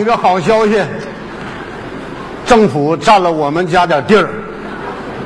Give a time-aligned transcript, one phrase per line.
[0.00, 0.82] 你个好消息，
[2.46, 4.30] 政府占了我们家点地儿，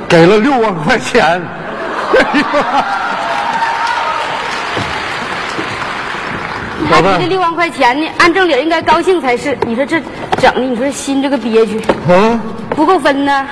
[0.08, 1.40] 给了六万块钱。
[6.80, 8.10] 你还给这六万块钱呢？
[8.18, 9.56] 按正理应该高兴才是。
[9.64, 10.02] 你说这
[10.38, 11.78] 整的，你说心这个憋屈，
[12.08, 13.46] 啊，不够分呢？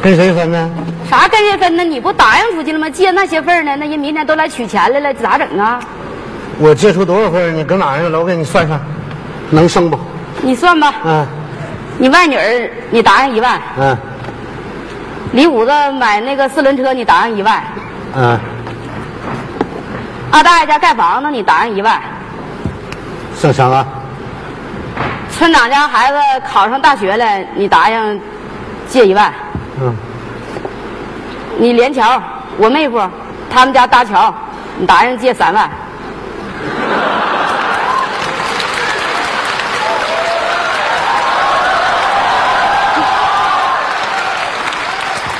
[0.00, 0.70] 跟谁分呢？
[1.10, 1.84] 啥跟谁分呢？
[1.84, 2.88] 你不答应出去了吗？
[2.88, 3.76] 借那些份儿呢？
[3.76, 5.78] 那人明天都来取钱来了，咋整啊？
[6.58, 7.50] 我借出多少份儿？
[7.50, 8.18] 你搁哪儿呢？
[8.18, 8.80] 我给你算算，
[9.50, 9.98] 能剩不？
[10.42, 10.94] 你算吧。
[11.04, 11.26] 嗯。
[12.00, 13.96] 你外女儿，你答应一万；嗯。
[15.32, 17.60] 李五子买那个四轮车，你答应一万；
[18.14, 18.38] 嗯，
[20.32, 22.00] 二大爷家盖房子，你答应一万；
[23.36, 23.86] 剩啥了？
[25.30, 26.18] 村长家孩子
[26.50, 27.24] 考上大学了，
[27.54, 28.20] 你答应
[28.88, 29.30] 借一万；
[29.82, 29.94] 嗯，
[31.58, 32.22] 你连桥，
[32.56, 32.98] 我妹夫
[33.50, 34.32] 他们家搭桥，
[34.78, 35.68] 你答应借三万。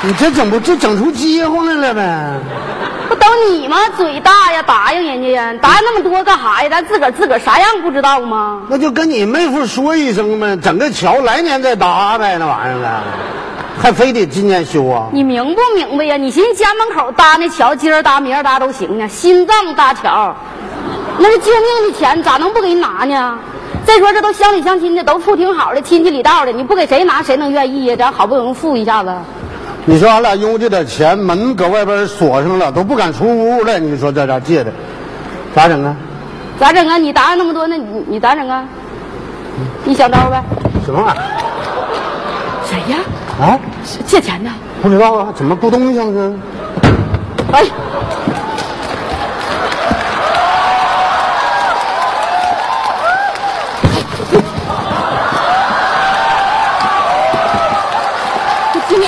[0.01, 2.33] 你这整不这整出饥荒来了呗？
[3.09, 3.77] 不都你吗？
[3.97, 6.69] 嘴大呀，答应人家呀，答应那么多干啥呀？
[6.69, 8.61] 咱自个儿自个儿啥样不知道吗？
[8.69, 13.03] 那就跟你妹夫说一声呗，整个桥来年再搭呗，那玩意儿了，
[13.77, 15.07] 还非得今年修啊？
[15.11, 16.15] 你明不明白呀？
[16.15, 19.09] 你寻思家门口搭那桥，今儿搭明儿搭都行呢。
[19.09, 20.33] 心脏搭桥，
[21.17, 23.37] 那是救命的钱，咋能不给你拿呢？
[23.85, 27.95] 再说这都乡里乡亲的，都处挺好的，亲戚里道的，你不给谁拿，谁能愿意呀？
[27.97, 29.13] 咱好不容易富一下子，
[29.85, 33.79] 你说俺俩因为这点钱，门搁外边锁上了，都不敢出屋了。
[33.79, 34.71] 你说在这儿借的，
[35.55, 35.95] 咋整啊？
[36.59, 36.97] 咋整啊？
[36.97, 38.63] 你答应那么多，那你你咋整啊？
[39.83, 40.43] 你想招呗？
[40.85, 41.19] 什么玩意
[42.69, 42.99] 谁呀？
[43.41, 43.59] 啊？
[44.05, 44.51] 借钱呢？
[44.81, 45.33] 不知道啊？
[45.35, 46.33] 怎么咕咚一下子？
[47.51, 47.63] 哎，
[58.73, 59.07] 你进来，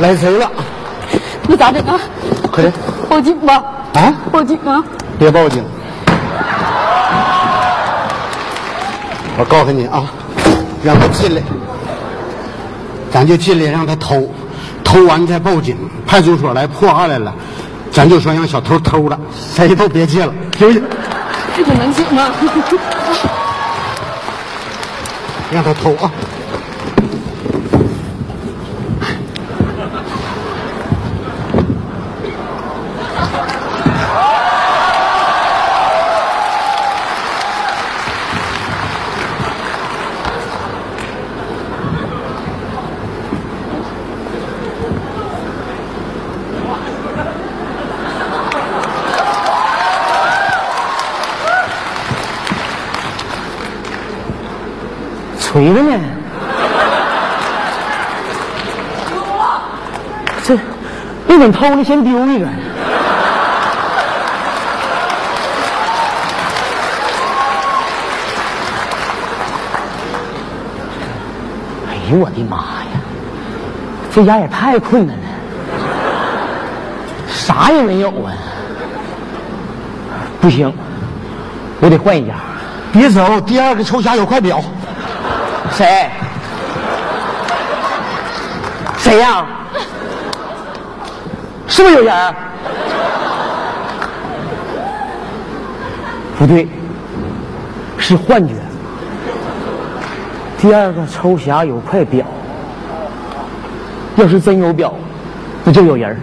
[0.00, 0.50] 来贼了？
[1.48, 1.98] 你咋整啊？
[2.52, 2.72] 快点！
[3.08, 3.62] 报警吧！
[3.94, 4.12] 啊！
[4.30, 4.82] 报警啊！
[5.18, 5.64] 别报警！
[9.38, 10.04] 我告诉你啊，
[10.82, 11.42] 让他进来，
[13.10, 14.28] 咱就进来让他偷，
[14.84, 15.76] 偷完再报警。
[16.06, 17.34] 派出所来破案来了，
[17.90, 19.18] 咱就说让小偷偷了，
[19.54, 20.82] 谁都别进了，行不行？
[21.56, 22.30] 这可能行吗？
[25.50, 26.10] 让他偷啊！
[55.56, 55.98] 锤子呢？
[60.44, 60.58] 这
[61.26, 62.46] 那等偷的先丢一个。
[71.88, 73.00] 哎呦我的妈呀！
[74.14, 75.22] 这家也太困难了，
[77.28, 78.36] 啥也没有啊！
[80.38, 80.70] 不行，
[81.80, 82.34] 我得换一家。
[82.92, 84.62] 别走，第二个抽匣有块表，
[85.72, 86.10] 谁？
[88.98, 89.46] 谁呀？
[91.68, 92.34] 是不是有人？
[96.38, 96.68] 不对，
[97.98, 98.54] 是幻觉。
[100.58, 102.26] 第二个抽匣有块表，
[104.16, 104.94] 要是真有表，
[105.64, 106.16] 那就有人儿？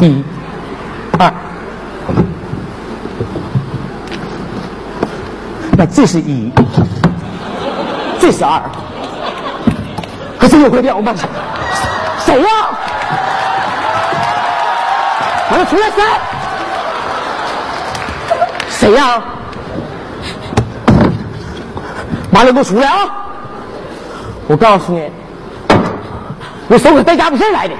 [0.00, 0.22] 一、
[1.18, 1.32] 二，
[5.72, 6.52] 那这是一，
[8.20, 8.62] 这是二，
[10.38, 11.12] 可是有块表吗？
[12.24, 12.48] 谁呀、
[15.50, 16.06] 完了，出来三，
[18.68, 19.22] 谁呀、
[22.32, 23.08] 完了，给我出来啊！
[24.46, 25.10] 我告诉你，
[26.68, 27.74] 我手可带家伙事来的，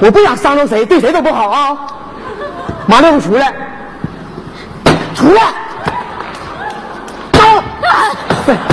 [0.00, 1.76] 我不想伤着谁，对谁都不好啊！
[2.86, 3.52] 马上给我出来，
[5.14, 5.42] 出来！
[8.46, 8.52] 走！
[8.52, 8.56] 对，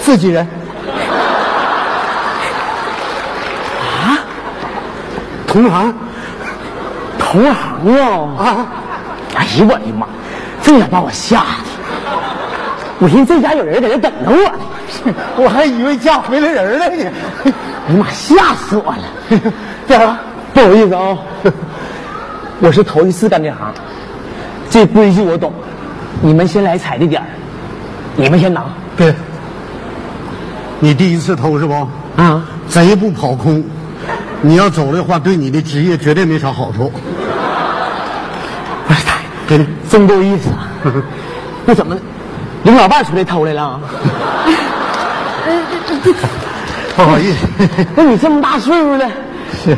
[0.00, 0.46] 自己人
[4.04, 4.18] 啊。
[5.46, 5.94] 同行
[7.18, 8.44] 同行啊！
[8.44, 8.66] 啊，
[9.34, 10.06] 哎呀我的妈，
[10.62, 11.46] 这下把我吓的！
[12.98, 14.52] 我寻思这家有人在这等着我呢，
[15.36, 17.10] 我还以为家回来人了呢。
[17.88, 19.02] 哎呀妈，吓死我了！
[20.52, 21.18] 不好意思啊，
[22.60, 23.72] 我是头一次干这行，
[24.70, 25.52] 这规矩我懂。
[26.22, 27.26] 你们先来踩的点儿，
[28.16, 28.64] 你们先拿
[28.96, 29.14] 对，
[30.80, 31.74] 你第一次偷是不？
[32.16, 32.42] 啊！
[32.68, 33.62] 贼不跑空，
[34.40, 36.90] 你要走的话，对你的职业绝对没啥好处。
[38.88, 39.04] 不是，
[39.46, 40.66] 真的，真够意思啊！
[41.66, 41.94] 那怎么，
[42.64, 43.78] 领老伴出来偷来了？
[46.96, 47.46] 不好意思，
[47.94, 49.06] 那你这么大岁数了，
[49.64, 49.76] 是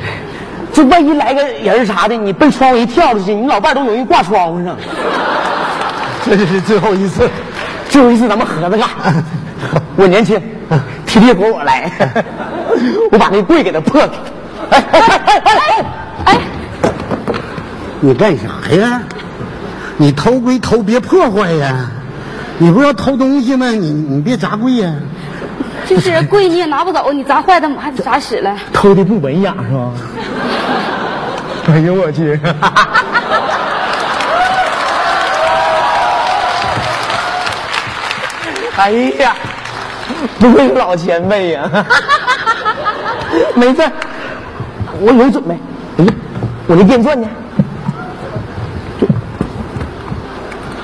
[0.73, 4.77] 这万一来个人啥的，你奔窗户一跳出去，你老伴都容易挂窗户上。
[6.25, 7.29] 这就是最后一次。
[7.89, 8.87] 最后一次咱们合着干，
[9.97, 10.39] 我年轻，
[11.07, 11.91] 体力活我来，
[13.11, 14.09] 我把那柜给他破开。
[14.71, 15.43] 哎哎哎哎
[16.27, 16.35] 哎！
[16.35, 16.39] 哎，
[18.01, 19.01] 你干啥呀？
[19.97, 21.91] 你偷归偷，别破坏呀！
[22.59, 23.71] 你不是要偷东西吗？
[23.71, 24.93] 你你别砸柜呀！
[25.89, 28.55] 就是贵你也拿不走，你砸坏的还得咋使了？
[28.73, 29.91] 偷的不文雅是吧？
[31.69, 32.39] 哎呦我去！
[38.77, 39.35] 哎呀，
[40.39, 41.69] 不愧是老前辈呀！
[43.55, 43.83] 没事，
[45.01, 45.57] 我有准备。
[45.99, 46.13] 哎呀，
[46.67, 47.27] 我那电钻呢？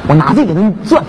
[0.06, 1.02] 我拿这个给它转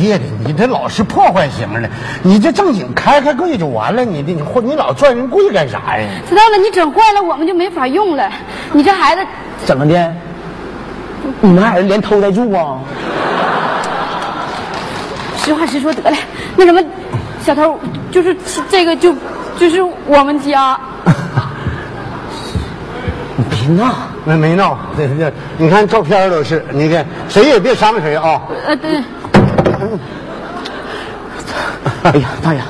[0.00, 1.90] 你别的，你这老是破坏型的，
[2.22, 4.02] 你这正经开开柜就完了。
[4.02, 6.08] 你这你或你老拽人柜干啥呀？
[6.26, 8.30] 知道了，你整坏了我们就没法用了。
[8.72, 9.22] 你这孩子，
[9.66, 10.14] 怎么的？
[11.42, 12.78] 你们俩人连偷带住啊？
[15.36, 16.16] 实话实说得了。
[16.56, 16.82] 那什么，
[17.44, 17.78] 小偷
[18.10, 18.34] 就是
[18.70, 19.14] 这个就
[19.58, 20.80] 就是我们家。
[23.36, 23.94] 你别闹！
[24.24, 28.40] 没没闹，这这，你看照片都是，你看谁也别伤谁啊！
[28.66, 29.02] 呃，对，
[32.02, 32.60] 哎呀，大爷，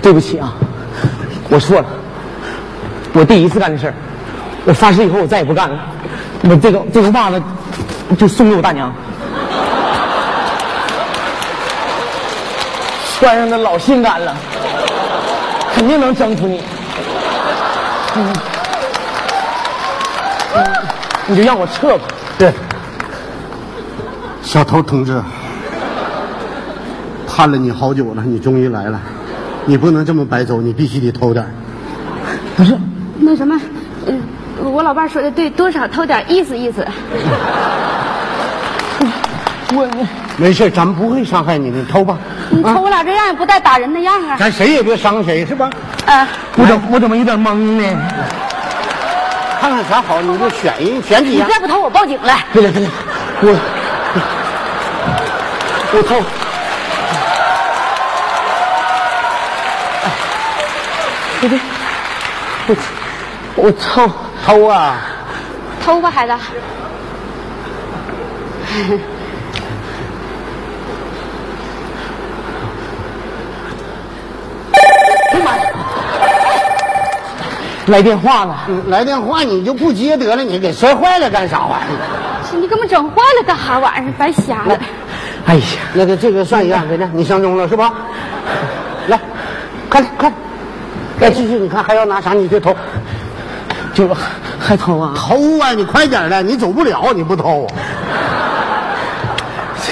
[0.00, 0.52] 对不起啊，
[1.48, 1.86] 我错了，
[3.12, 3.94] 我第一次干这事儿，
[4.64, 5.78] 我发誓以后我再也不干了。
[6.42, 7.40] 我这个这个袜子
[8.18, 8.92] 就送给我大娘，
[13.18, 14.34] 穿上的老性感了，
[15.74, 16.60] 肯定能征服你。
[21.28, 22.04] 你就让我撤吧。
[22.36, 22.52] 对，
[24.42, 25.22] 小偷同志，
[27.34, 29.00] 盼了你好久了，你终于来了，
[29.64, 31.48] 你不能这么白走，你必须得偷点儿
[32.54, 32.76] 不是，
[33.18, 33.58] 那什么，
[34.06, 34.20] 嗯、
[34.70, 36.86] 我老伴说的对，多少偷点意思意思。
[39.74, 39.88] 我
[40.36, 42.18] 没事，咱们不会伤害你的，你偷吧。
[42.50, 44.36] 你瞅我俩这样也不带打人的样啊。
[44.38, 45.70] 咱谁也别伤谁，是吧？
[46.04, 47.82] 啊，我怎我怎么有点懵呢？
[49.58, 51.48] 看看啥好，你就选一选几样。
[51.48, 52.34] 你再不偷我报警了。
[52.52, 52.90] 别来别来，
[53.40, 53.58] 我
[55.94, 56.22] 我偷。
[61.42, 61.58] 对对，
[63.56, 64.08] 我我偷
[64.46, 64.94] 偷啊！
[65.84, 66.32] 偷吧，孩子。
[77.86, 82.56] 来电话了，嗯来电话你就不接得了，你给摔坏了干啥玩意儿？
[82.56, 84.12] 你给我们整坏了干啥玩意儿？
[84.16, 84.78] 白瞎了。
[85.46, 87.92] 哎呀，那个这个算一样，给这你相中了是吧？
[89.08, 89.18] 来，
[89.90, 90.32] 看看，
[91.22, 92.74] 再继续，你看还要拿啥你就偷。
[93.94, 94.08] 就
[94.58, 95.12] 还偷啊？
[95.14, 95.72] 偷啊！
[95.72, 97.64] 你快点的，你走不了，你不偷。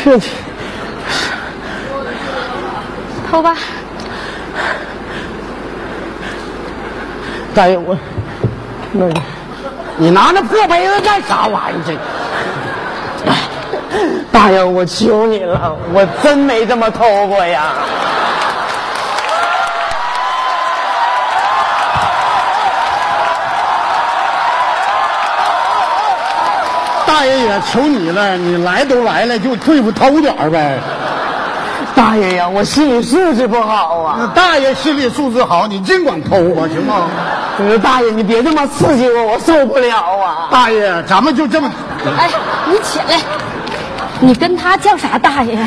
[0.04, 0.18] 这
[3.30, 3.54] 偷吧。
[7.54, 7.96] 大爷我
[8.90, 9.14] 那个
[9.99, 11.80] 你拿那破杯子干啥玩意儿？
[11.87, 13.32] 这
[14.32, 17.75] 大爷，我求你了，我真没这么偷过呀。
[27.12, 30.79] 大爷也求你了，你来都来了，就退不偷点儿呗。
[31.93, 34.17] 大爷呀，我心理素质不好啊。
[34.17, 37.09] 那大爷心理素质好，你尽管偷吧，行吗？
[37.59, 40.49] 我说大爷，你别这么刺激我，我受不了啊。
[40.52, 41.69] 大爷，咱们就这么，
[42.17, 42.31] 哎，
[42.71, 43.19] 你起来，
[44.21, 45.59] 你跟他叫啥大爷？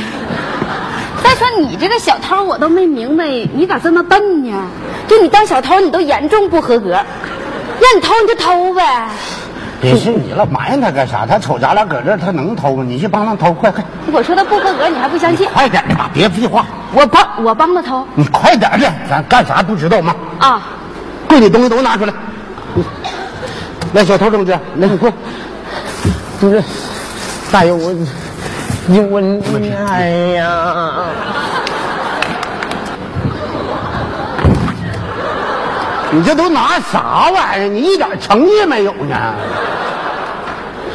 [1.22, 4.58] 再说你这个小偷，我都没明白，你咋这么笨呢？
[5.10, 6.92] 就你当小偷，你都严重不合格。
[7.82, 9.10] 让你偷你就偷呗。
[9.84, 11.26] 别是你了，埋怨他干啥？
[11.26, 12.86] 他瞅咱俩搁这，他能偷吗？
[12.88, 15.46] 你去帮他偷，快快，我说他不合格，你还不相信？
[15.54, 16.66] 快点的吧，别废话。
[16.94, 20.16] 我帮我帮他偷你快点的，咱干啥不知道吗？
[20.40, 20.62] 啊！
[21.28, 22.14] 柜里东西都拿出来。
[23.92, 25.16] 来，小偷同志，来，你过来。
[26.40, 26.64] 不是，
[27.52, 27.94] 大爷我，
[28.86, 29.20] 你我
[29.90, 30.92] 哎呀，
[36.12, 37.68] 你这都拿啥玩意儿？
[37.68, 39.34] 你一点诚意没有呢？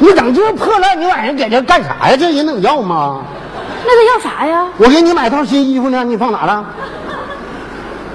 [0.08, 2.16] 你整这破烂，你晚上给这干啥呀？
[2.16, 3.20] 这人能要吗？
[3.84, 4.66] 那他要啥呀？
[4.78, 6.64] 我给你买套新衣服呢，你放哪了？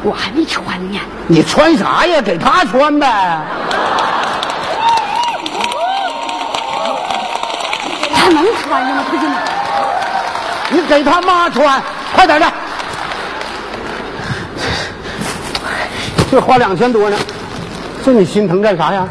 [0.02, 1.00] 我还没穿呢。
[1.28, 2.20] 你穿啥呀？
[2.22, 3.42] 给他穿呗。
[8.16, 9.04] 他能穿上吗？
[9.12, 9.36] 他就能。
[10.72, 11.82] 你给他妈穿，
[12.16, 12.52] 快点的。
[16.32, 17.18] 这花两千多呢，
[18.04, 19.08] 这你心疼干啥呀？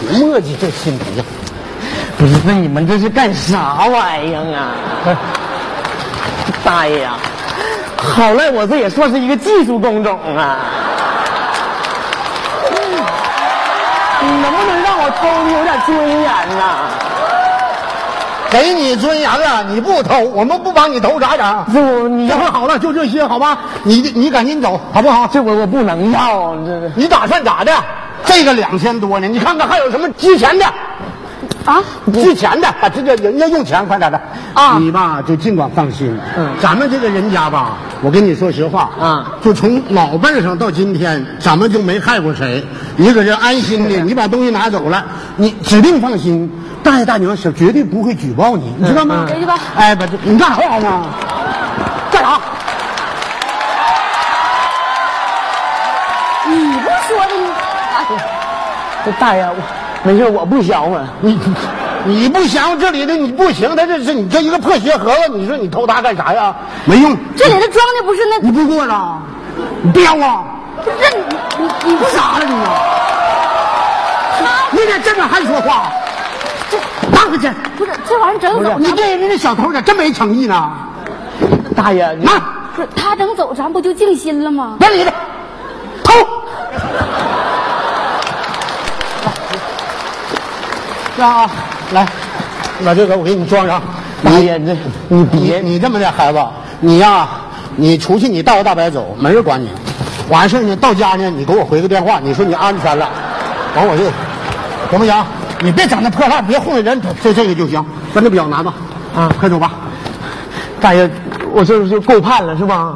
[0.00, 1.24] 快，磨叽这心疼呀！
[2.16, 4.72] 不是，那你们这是干啥玩意儿啊？
[6.64, 7.16] 大爷呀、
[7.96, 10.56] 好赖我这也算是一个技术工种啊。
[14.22, 16.24] 你能不能让我偷你有点尊严
[16.56, 16.88] 呐、
[18.50, 21.64] 给你尊严了，你不偷，我们不帮你偷咋整？
[21.74, 23.58] 这我你要这会好了，就这些，好吧？
[23.82, 25.26] 你你赶紧走，好不好？
[25.26, 27.72] 这我我不能要，这个你打算咋的？
[28.24, 30.64] 这个两千多呢，你看看还有什么值钱的？
[31.64, 34.20] 啊，值钱的，啊，这个人家用钱，快点的
[34.52, 42.62] 啊你吧就尽管放心，嗯咱们这个人家吧，我跟你说实话，啊就从老辈儿上到今天，咱们就没害过谁。
[42.96, 45.02] 你搁这安心的， 你把东西拿走了，
[45.36, 46.50] 你指定放心，
[46.82, 49.24] 大爷大娘是绝对不会举报你，你知道吗？
[49.26, 49.58] 回去吧。
[49.74, 51.06] 哎，把这，你干啥玩意儿呢？
[59.04, 59.54] 这大爷我
[60.02, 61.08] 没事，我不小嘛。
[61.20, 61.38] 你
[62.04, 66.54] 你不嫌乎这里的你不行，他这是你这一个破鞋盒子，你说你偷它干啥呀？
[66.84, 69.22] 没用，这里头装的不是那，你不过了，
[69.82, 70.44] 你彪啊！
[70.84, 71.22] 不是你
[71.58, 72.80] 你你不傻了你啊！
[74.70, 75.90] 你咋这么还说话？
[76.70, 76.76] 这
[77.10, 77.50] 拿回去！
[77.78, 80.70] 不是这玩意儿整走，你对人家小偷咋这没诚意呢？
[81.74, 82.32] 大爷，你拿，
[82.74, 84.76] 不是他整走，咱不就静心了吗？
[84.78, 85.10] 别理他，
[86.02, 86.12] 偷！
[91.16, 91.50] 来啊，
[91.92, 92.06] 来，
[92.84, 93.80] 把这个我给你装上。
[94.22, 94.78] 大爷这你
[95.08, 96.38] 你别你这么的孩子，
[96.80, 97.28] 你呀，
[97.76, 99.70] 你出去你大摇大摆走，没人管你。
[100.28, 103.08] 完事儿呢，到家呢，你给我回个电话，你说你安全了，
[103.76, 104.04] 完我就，
[104.90, 105.14] 行不行？
[105.60, 107.84] 你别整那破烂，别哄人，这这个就行。
[108.12, 108.74] 把那表拿吧，
[109.14, 109.72] 啊，快走吧。
[110.80, 111.08] 大爷，
[111.52, 112.94] 我这就够判了是吧？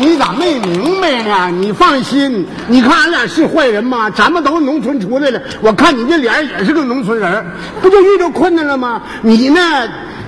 [0.00, 1.50] 你咋没明白呢？
[1.50, 4.08] 你放心，你看俺俩是坏人吗？
[4.10, 7.44] 咱们都是农村出来的，我看你这脸也是个农村人，
[7.82, 9.02] 不就遇到困难了吗？
[9.22, 9.60] 你呢，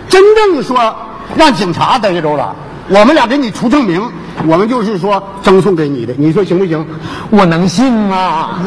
[0.09, 0.95] 真正说
[1.37, 2.55] 让警察逮着了，
[2.89, 4.03] 我们俩给你出证明，
[4.47, 6.85] 我们就是说赠送给你的，你说行不行？
[7.31, 8.59] 我能信吗？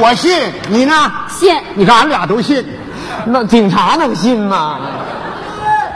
[0.00, 0.36] 我信，
[0.68, 1.12] 你呢？
[1.28, 2.64] 信你看俺俩都信，
[3.24, 4.80] 那警察能信吗？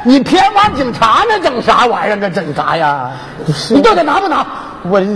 [0.04, 2.16] 你偏往警察那整啥玩意儿？
[2.16, 3.10] 那整啥呀？
[3.70, 4.46] 你到底拿不拿？
[4.82, 5.06] 我这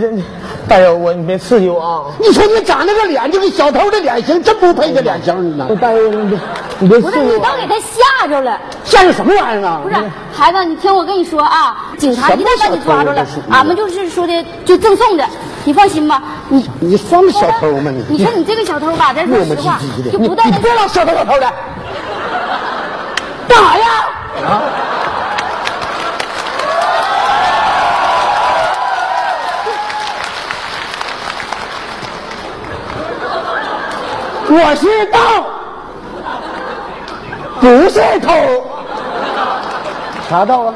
[0.68, 2.04] 大爷，我你别刺激我啊！
[2.20, 5.66] 你说你长那个脸，就跟小偷的脸型，真不配这脸型呢。
[5.80, 6.38] 大爷，你别
[6.80, 8.58] 你别不是你都给他吓着了。
[8.84, 9.80] 吓着什么玩意儿啊？
[9.82, 9.96] 不是，
[10.34, 15.24] 孩子，你听我跟你说啊，警察一旦把你抓住了俺们就是说的就赠送的，
[15.64, 16.22] 你放心吧。
[16.50, 18.04] 你你算小偷吗你？
[18.10, 21.50] 你说你这个小偷吧，咱说实话磨磨唧唧，的就不带那你别老小偷小偷的，
[23.48, 23.86] 干啥呀？
[24.46, 24.62] 啊！
[34.56, 35.18] 我是盗，
[37.60, 38.32] 不是偷。
[40.30, 40.74] 啥盗啊？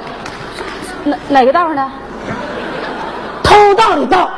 [1.04, 1.88] 哪哪个道呢？
[3.44, 4.28] 偷盗的盗，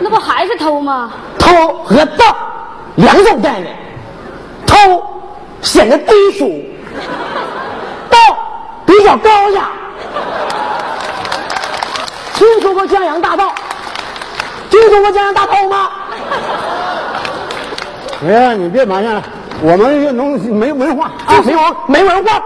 [0.00, 1.12] 那不还是偷吗？
[1.38, 2.36] 偷和盗
[2.96, 3.76] 两种概念。
[4.66, 4.76] 偷
[5.60, 6.64] 显得低俗，
[8.10, 8.18] 盗
[8.84, 9.68] 比较高雅。
[12.34, 13.54] 听说过江洋大盗？
[14.68, 15.90] 听说过江洋大偷吗？
[18.24, 19.22] 哎呀，你别埋怨了，
[19.62, 22.40] 我们这农没文化啊，没文没文化，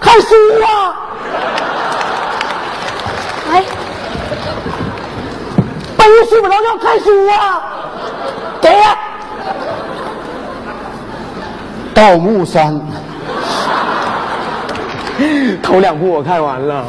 [0.00, 0.34] 看书
[0.64, 0.96] 啊！
[3.52, 3.62] 哎，
[5.96, 7.60] 半夜睡不着觉看书啊！
[8.62, 8.96] 给呀！
[11.94, 12.80] 《盗墓三》，
[15.62, 16.84] 头两部我看完了。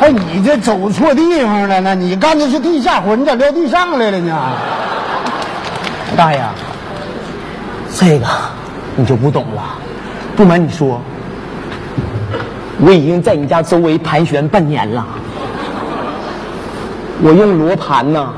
[0.00, 1.94] 哎，你这走错地方了呢！
[1.94, 4.34] 你干的是地下活，你咋撂地上来了呢？
[6.18, 6.40] 大爷，
[7.94, 8.26] 这个
[8.96, 9.78] 你就不懂了。
[10.36, 11.00] 不瞒你说，
[12.80, 15.06] 我已经在你家周围盘旋半年了。
[17.22, 18.34] 我用罗盘呢，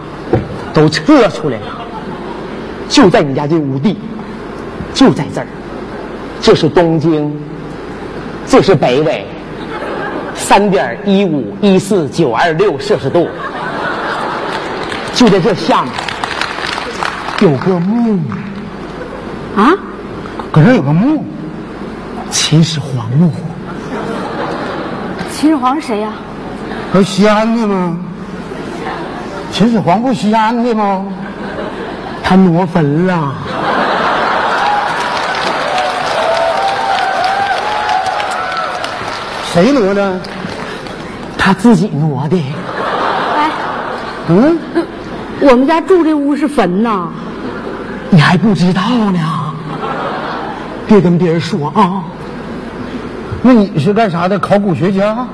[0.74, 1.66] 都测出来了，
[2.86, 3.96] 就在你家这屋地，
[4.92, 5.46] 就在这儿。
[6.42, 7.34] 这是东经，
[8.46, 9.24] 这是北纬，
[10.34, 13.26] 三点一五一四九二六摄氏度。
[15.14, 15.92] 就在这下面
[17.40, 18.18] 有个墓，
[19.56, 19.72] 啊，
[20.52, 21.24] 搁这有个墓，
[22.30, 23.32] 秦始皇墓。
[25.32, 26.12] 秦始皇是谁呀、
[26.92, 27.96] 不是西安的吗？
[29.50, 31.02] 秦始皇不西安的吗？
[32.22, 33.32] 他挪坟了，
[39.50, 40.20] 谁挪的？
[41.38, 42.36] 他自己挪的。
[42.36, 43.50] 哎，
[44.28, 44.58] 嗯，
[45.40, 47.08] 我们家住这屋是坟呐。
[48.10, 49.20] 你还不知道呢？
[50.86, 52.02] 别跟别人说啊！
[53.42, 54.36] 那你是干啥的？
[54.38, 55.26] 考古学家？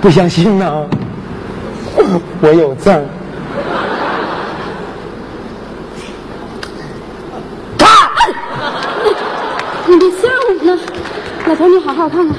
[0.00, 0.86] 不相信呢？
[2.40, 3.04] 我有证儿。
[9.86, 10.78] 你别吓我呢，
[11.46, 12.36] 老头，你好好看看，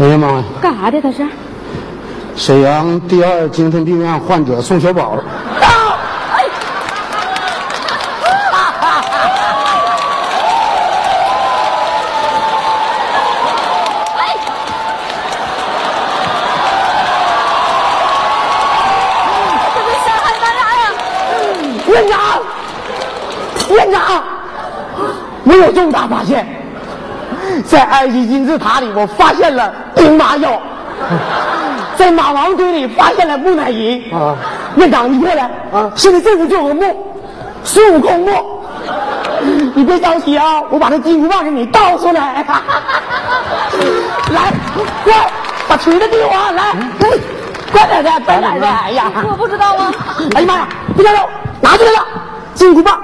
[0.00, 0.44] 哎呀妈呀！
[0.60, 1.00] 干啥的？
[1.00, 1.26] 他是？
[2.36, 5.18] 沈阳第二精神病院患者宋小宝，
[19.74, 20.82] 这别伤害咱俩呀！
[21.88, 22.16] 院长，
[23.70, 24.00] 院长，
[25.44, 26.46] 我有重大发现，
[27.66, 30.58] 在埃及金字塔里，我发现了兵马俑，
[31.96, 34.02] 在马王堆里发现了木乃伊。
[34.12, 34.34] 啊，
[34.76, 35.42] 院长，你过来
[35.72, 37.14] 啊现在这屋就有个墓，
[37.64, 38.60] 孙悟空墓。
[39.74, 42.44] 你别着急啊，我把那金箍棒给你倒出来。
[44.34, 44.52] 来，
[45.04, 45.30] 快
[45.66, 46.74] 把锤子给我，来，
[47.72, 49.10] 快点的，快点的，哎呀！
[49.24, 49.90] 我不知道啊。
[50.34, 50.68] 哎呀妈呀！
[50.94, 51.18] 不加油，
[51.60, 52.06] 拿出来了，
[52.54, 52.99] 金箍棒，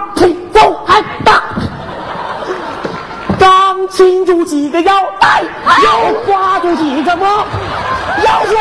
[3.88, 5.42] 擒住几个妖怪，
[5.82, 7.26] 又抓住几个魔，
[8.24, 8.56] 妖精，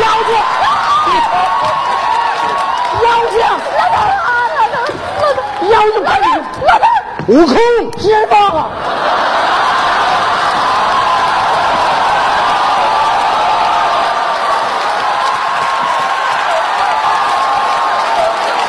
[0.00, 0.30] 妖精，
[3.02, 3.38] 妖精，
[5.70, 6.26] 妖精，快点，
[7.28, 7.54] 悟空，
[8.00, 8.34] 师傅，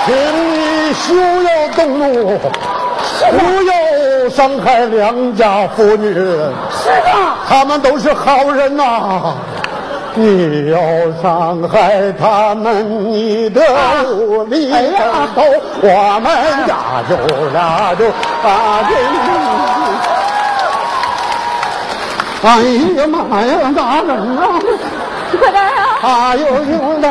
[0.06, 0.98] 请你休
[1.44, 2.04] 要动怒，
[3.32, 3.70] 不要
[4.30, 7.12] 伤害良家妇女，是的，
[7.48, 9.34] 他们都是好人呐、
[10.16, 10.80] 你要
[11.22, 13.62] 伤害他们，你的
[14.12, 15.42] 无理哎呀的头，
[15.82, 16.32] 我们
[16.68, 17.16] 呀就
[17.54, 18.06] 呀就
[18.48, 18.50] 啊
[18.88, 19.18] 给你。
[22.42, 22.48] 哎
[23.02, 24.42] 呀妈呀，咋整啊？
[25.30, 25.62] 快点
[26.02, 26.06] 啊！
[26.32, 27.06] 哎呦呦的！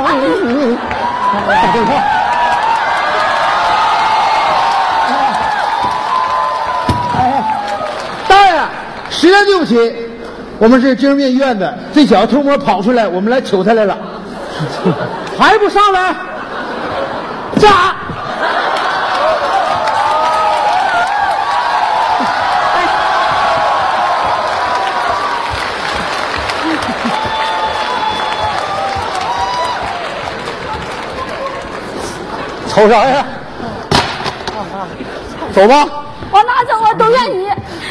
[9.19, 9.77] 实在对不起，
[10.61, 13.99] 我们是精神病医院的，这小子偷摸跑出来，我们来求他来了，
[15.37, 16.15] 还不上来？
[17.57, 17.97] 咋？
[32.69, 33.27] 瞅啥呀？
[35.53, 35.85] 走吧。
[36.31, 36.95] 我哪走啊？
[36.95, 37.48] 都怨你！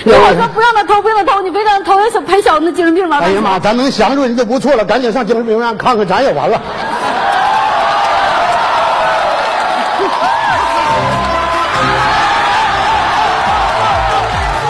[0.10, 3.17] 你我说不让他偷，不让他偷，你非让他偷，小赔小子那精神病了。
[3.17, 6.62] 哎呀妈，咱能降住人就不错了，赶紧上精神病院看看， 咱也完了。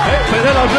[0.07, 0.73] 哎，本山老师，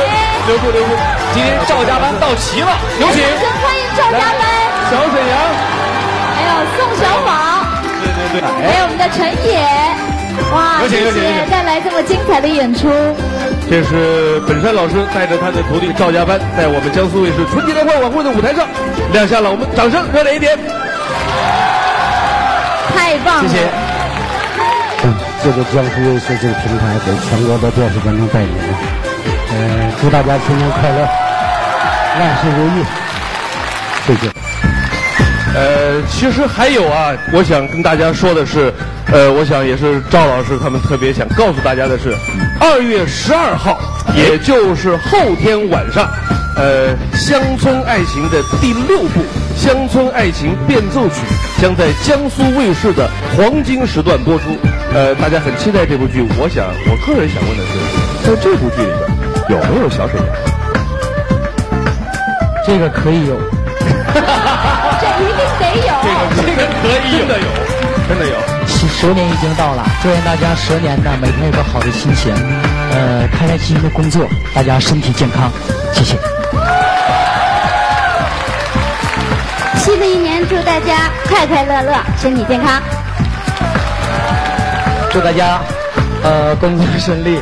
[0.49, 0.97] 留步留步，
[1.33, 4.43] 今天赵家班到齐了，有请真欢迎赵家班，
[4.91, 5.39] 小沈阳。
[6.35, 7.31] 还有宋小宝，
[8.03, 9.63] 对对对，还有我们的陈野。
[10.53, 12.89] 哇，有请有请带来这么精彩的演出。
[13.71, 18.67] 这是本山老师带着他的徒弟赵家班，在我们江苏卫视春节联欢晚会的舞台上
[19.13, 20.57] 亮相了，我们掌声热烈一点，
[22.97, 23.49] 太棒了！
[23.49, 23.69] 谢谢。
[25.05, 28.57] 嗯，这个江苏卫视这个平台给全国的电视观众拜年，
[29.53, 31.05] 呃，祝大家新年快乐，
[32.19, 32.85] 万事如意，
[34.07, 34.33] 谢谢。
[35.55, 38.73] 呃，其实还有啊，我想跟大家说的是，
[39.11, 42.15] 呃，我想也是赵老师他们特别想告诉大家的是，
[42.61, 43.81] 二月十二号，
[44.15, 46.07] 也就是后天晚上，
[46.57, 49.21] 呃，《乡村爱情》的第六部
[49.57, 51.15] 《乡村爱情变奏曲》
[51.63, 54.45] 将在江苏卫视的黄金时段播出。
[54.93, 56.23] 呃，大家很期待这部剧。
[56.39, 57.73] 我想，我个人想问的是，
[58.29, 60.29] 在这部剧里边有没有小沈阳？
[62.67, 63.41] 这个可以有。
[65.01, 65.97] 这一定得有。
[66.05, 67.49] 这个这个可以真的有，
[68.07, 68.58] 真的有。
[69.01, 72.35] 十蛇年已经到了，祝愿大家蛇年呢每天有个好的心情，
[72.91, 75.49] 呃，开开心心的工作，大家身体健康，
[75.93, 76.19] 谢谢。
[79.77, 82.83] 新的一年，祝大家快快乐乐，身体健康。
[85.13, 85.61] 祝大家
[86.25, 87.35] 呃工作顺利，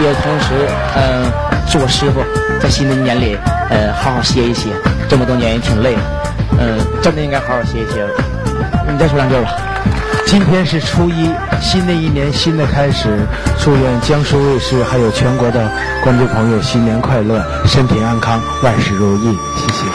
[0.00, 1.32] 也同时嗯、呃
[1.70, 2.20] 祝我师傅
[2.60, 3.38] 在新的一年里
[3.70, 4.70] 呃好好歇一歇，
[5.08, 5.96] 这么多年也挺累，
[6.58, 8.10] 嗯、真的应该好好歇一歇了。
[8.90, 9.50] 你再说两句吧。
[10.26, 13.16] 今天是初一，新的一年新的开始，
[13.60, 15.70] 祝愿江苏卫视还有全国的
[16.02, 19.86] 观众朋友新年快乐，身体安康，万事如意，谢谢。